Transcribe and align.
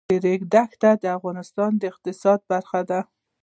د 0.09 0.11
ریګ 0.25 0.41
دښتې 0.53 0.91
د 1.03 1.05
افغانستان 1.17 1.71
د 1.77 1.81
اقتصاد 1.91 2.39
برخه 2.51 2.81
ده. 2.89 2.99